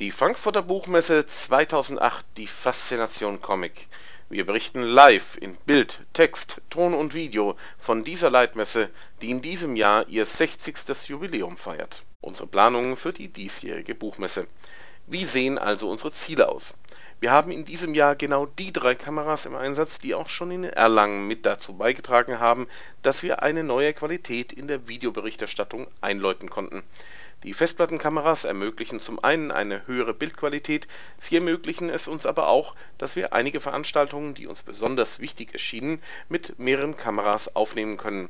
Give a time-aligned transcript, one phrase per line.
[0.00, 3.86] Die Frankfurter Buchmesse 2008, die Faszination Comic.
[4.30, 8.88] Wir berichten live in Bild, Text, Ton und Video von dieser Leitmesse,
[9.20, 11.06] die in diesem Jahr ihr 60.
[11.06, 12.02] Jubiläum feiert.
[12.22, 14.46] Unsere Planungen für die diesjährige Buchmesse.
[15.06, 16.72] Wie sehen also unsere Ziele aus?
[17.18, 20.64] Wir haben in diesem Jahr genau die drei Kameras im Einsatz, die auch schon in
[20.64, 22.68] Erlangen mit dazu beigetragen haben,
[23.02, 26.84] dass wir eine neue Qualität in der Videoberichterstattung einläuten konnten.
[27.42, 30.86] Die Festplattenkameras ermöglichen zum einen eine höhere Bildqualität,
[31.18, 36.02] sie ermöglichen es uns aber auch, dass wir einige Veranstaltungen, die uns besonders wichtig erschienen,
[36.28, 38.28] mit mehreren Kameras aufnehmen können.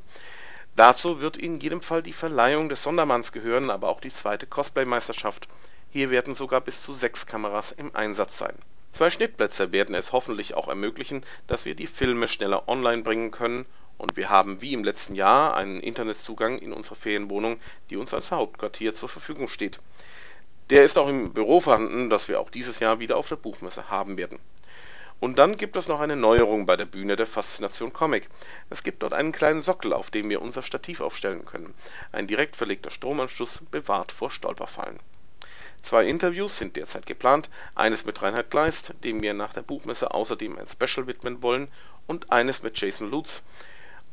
[0.77, 5.49] Dazu wird in jedem Fall die Verleihung des Sondermanns gehören, aber auch die zweite Cosplay-Meisterschaft.
[5.91, 8.55] Hier werden sogar bis zu sechs Kameras im Einsatz sein.
[8.93, 13.67] Zwei Schnittplätze werden es hoffentlich auch ermöglichen, dass wir die Filme schneller online bringen können
[14.01, 18.33] und wir haben wie im letzten Jahr einen Internetzugang in unserer Ferienwohnung, die uns als
[18.33, 19.79] Hauptquartier zur Verfügung steht.
[20.71, 23.91] Der ist auch im Büro vorhanden, das wir auch dieses Jahr wieder auf der Buchmesse
[23.91, 24.39] haben werden.
[25.21, 28.31] Und dann gibt es noch eine Neuerung bei der Bühne der Faszination Comic.
[28.71, 31.75] Es gibt dort einen kleinen Sockel, auf dem wir unser Stativ aufstellen können.
[32.11, 34.99] Ein direkt verlegter Stromanschluss bewahrt vor Stolperfallen.
[35.83, 40.59] Zwei Interviews sind derzeit geplant, eines mit Reinhard Kleist, dem wir nach der Buchmesse außerdem
[40.59, 41.69] ein Special widmen wollen,
[42.07, 43.43] und eines mit Jason Lutz,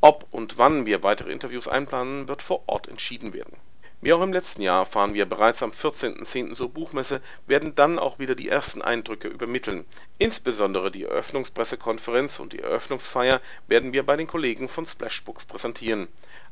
[0.01, 3.57] ob und wann wir weitere Interviews einplanen, wird vor Ort entschieden werden.
[3.99, 6.53] Wie auch im letzten Jahr fahren wir bereits am 14.10.
[6.53, 9.85] zur Buchmesse, werden dann auch wieder die ersten Eindrücke übermitteln.
[10.19, 16.07] Insbesondere die Eröffnungspressekonferenz und die Eröffnungsfeier werden wir bei den Kollegen von Splashbooks präsentieren.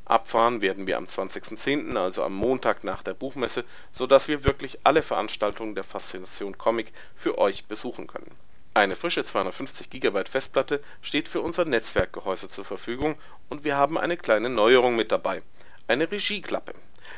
[0.05, 5.03] Abfahren werden wir am 20.10., also am Montag nach der Buchmesse, sodass wir wirklich alle
[5.03, 8.35] Veranstaltungen der Faszination Comic für euch besuchen können
[8.75, 13.15] eine frische 250 GB Festplatte steht für unser Netzwerkgehäuse zur Verfügung
[13.47, 15.41] und wir haben eine kleine Neuerung mit dabei:
[15.87, 16.73] eine Regieklappe.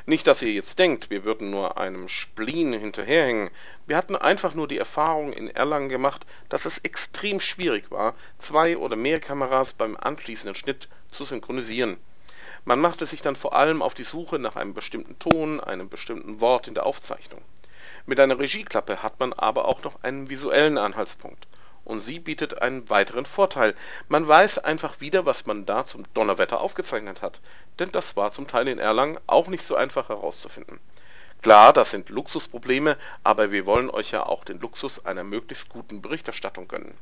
[0.05, 3.49] Nicht, dass ihr jetzt denkt, wir würden nur einem Spleen hinterherhängen.
[3.87, 8.77] Wir hatten einfach nur die Erfahrung in Erlangen gemacht, dass es extrem schwierig war, zwei
[8.77, 11.97] oder mehr Kameras beim anschließenden Schnitt zu synchronisieren.
[12.65, 16.39] Man machte sich dann vor allem auf die Suche nach einem bestimmten Ton, einem bestimmten
[16.39, 17.41] Wort in der Aufzeichnung
[18.07, 21.45] mit einer Regieklappe hat man aber auch noch einen visuellen Anhaltspunkt.
[21.83, 23.75] Und sie bietet einen weiteren Vorteil:
[24.07, 27.41] Man weiß einfach wieder, was man da zum Donnerwetter aufgezeichnet hat,
[27.79, 30.79] denn das war zum Teil in Erlangen auch nicht so einfach herauszufinden.
[31.41, 36.01] Klar, das sind Luxusprobleme, aber wir wollen euch ja auch den Luxus einer möglichst guten
[36.01, 36.97] Berichterstattung gönnen